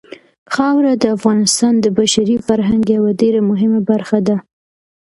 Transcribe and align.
خاوره 0.53 0.93
د 0.97 1.05
افغانستان 1.17 1.73
د 1.79 1.85
بشري 1.97 2.35
فرهنګ 2.47 2.83
یوه 2.97 3.11
ډېره 3.21 3.41
مهمه 3.49 3.79
برخه 3.91 4.19
ده. 4.27 4.37